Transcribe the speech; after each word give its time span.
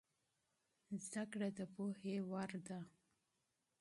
زده 1.07 1.23
کړه 1.31 1.47
د 1.57 1.59
پوهې 1.73 2.13
دروازه 2.19 2.59
ده. 2.67 2.79